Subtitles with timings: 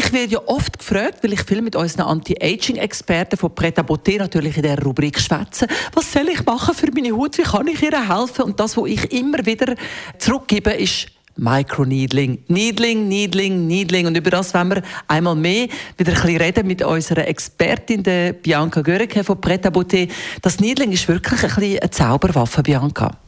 [0.00, 4.56] ich werde ja oft gefragt, weil ich viel mit unseren Anti-Aging-Experten von Preta Beauté natürlich
[4.56, 5.66] in der Rubrik schwätze.
[5.92, 7.36] Was soll ich machen für meine Haut?
[7.36, 8.44] Wie kann ich ihr helfen?
[8.44, 9.74] Und das, was ich immer wieder
[10.16, 12.38] zurückgebe, ist Microneedling.
[12.48, 14.06] Needling, Needling, Needling.
[14.06, 15.68] Und über das wollen wir einmal mehr
[15.98, 20.08] wieder ein bisschen reden mit unserer Expertin, der Bianca Göreke von Preta Beauté.
[20.40, 23.18] Das Needling ist wirklich ein bisschen eine Zauberwaffe, Bianca.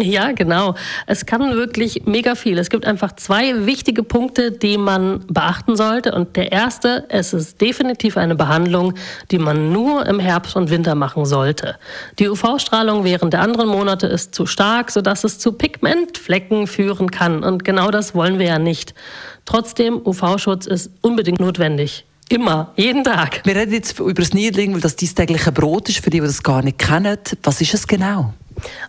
[0.10, 0.74] Ja, genau.
[1.06, 2.58] Es kann wirklich mega viel.
[2.58, 6.12] Es gibt einfach zwei wichtige Punkte, die man beachten sollte.
[6.14, 8.94] Und der erste, es ist definitiv eine Behandlung,
[9.30, 11.76] die man nur im Herbst und Winter machen sollte.
[12.18, 17.44] Die UV-Strahlung während der anderen Monate ist zu stark, sodass es zu Pigmentflecken führen kann.
[17.44, 18.94] Und genau das wollen wir ja nicht.
[19.44, 22.04] Trotzdem, UV-Schutz ist unbedingt notwendig.
[22.28, 23.42] Immer, jeden Tag.
[23.44, 26.26] Wir reden jetzt über das Niedling, weil das dies tägliche Brot ist, für die, die
[26.26, 27.18] das gar nicht kennen.
[27.42, 28.34] Was ist es genau?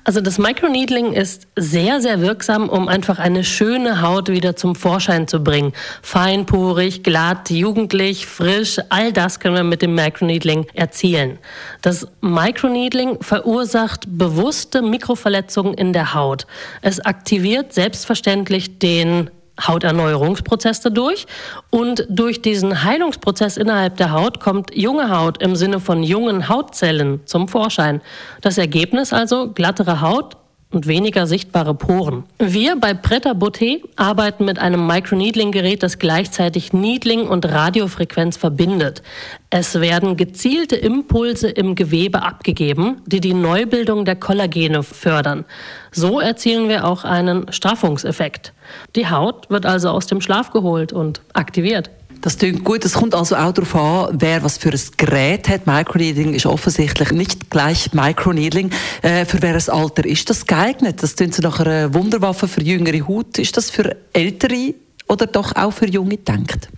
[0.04, 5.28] Also das Microneedling ist sehr, sehr wirksam, um einfach eine schöne Haut wieder zum Vorschein
[5.28, 5.74] zu bringen.
[6.02, 11.38] Feinporig, glatt, jugendlich, frisch, all das können wir mit dem Microneedling erzielen.
[11.82, 16.48] Das Microneedling verursacht bewusste Mikroverletzungen in der Haut.
[16.82, 21.28] Es aktiviert selbstverständlich den Hauterneuerungsprozess dadurch.
[21.70, 27.22] Und durch diesen Heilungsprozess innerhalb der Haut kommt junge Haut im Sinne von jungen Hautzellen
[27.26, 28.02] zum Vorschein.
[28.42, 30.38] Das Ergebnis also glattere Haut,
[30.72, 32.24] und weniger sichtbare Poren.
[32.40, 39.04] Wir bei Preta Beauté arbeiten mit einem Microneedling-Gerät, das gleichzeitig Needling und Radiofrequenz verbindet.
[39.50, 45.46] Es werden gezielte Impulse im Gewebe abgegeben, die die Neubildung der Kollagene fördern.
[45.92, 48.54] So erzielen wir auch einen Straffungseffekt.
[48.96, 51.90] Die Haut wird also aus dem Schlaf geholt und aktiviert.
[52.22, 52.86] Das klingt gut.
[52.86, 55.66] Es kommt also auch darauf an, wer was für ein Gerät hat.
[55.66, 58.70] Microneedling ist offensichtlich nicht gleich Microneedling.
[59.02, 61.02] Äh, für welches Alter ist das geeignet?
[61.02, 63.40] Das klingt so nach einer Wunderwaffe für jüngere Haut.
[63.40, 64.76] Ist das für ältere
[65.12, 66.70] oder doch auch für Junge denkt?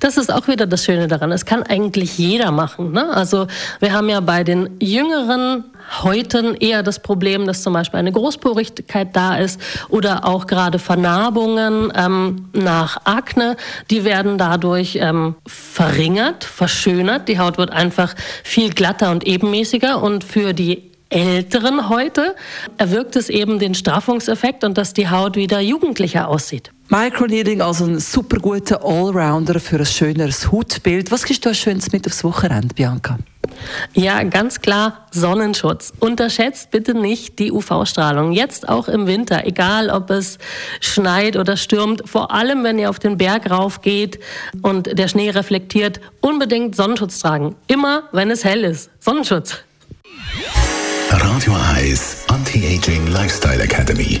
[0.00, 1.32] Das ist auch wieder das Schöne daran.
[1.32, 2.92] Es kann eigentlich jeder machen.
[2.92, 3.10] Ne?
[3.10, 3.46] Also
[3.80, 5.64] wir haben ja bei den Jüngeren
[6.02, 11.92] heute eher das Problem, dass zum Beispiel eine Großporigkeit da ist oder auch gerade Vernarbungen
[11.94, 13.56] ähm, nach Akne,
[13.90, 17.28] die werden dadurch ähm, verringert, verschönert.
[17.28, 22.34] Die Haut wird einfach viel glatter und ebenmäßiger und für die Älteren heute
[22.78, 26.73] erwirkt es eben den Straffungseffekt und dass die Haut wieder jugendlicher aussieht.
[26.88, 31.10] Microneedling, also ein super guter Allrounder für ein schöneres Hautbild.
[31.10, 33.18] Was gibst du als Schönes mit aufs Wochenende, Bianca?
[33.94, 35.92] Ja, ganz klar Sonnenschutz.
[36.00, 38.32] Unterschätzt bitte nicht die UV-Strahlung.
[38.32, 40.38] Jetzt auch im Winter, egal ob es
[40.80, 44.18] schneit oder stürmt, vor allem wenn ihr auf den Berg rauf geht
[44.62, 47.54] und der Schnee reflektiert, unbedingt Sonnenschutz tragen.
[47.66, 48.90] Immer, wenn es hell ist.
[49.00, 49.58] Sonnenschutz.
[51.10, 54.20] Radio Eyes Anti-Aging Lifestyle Academy.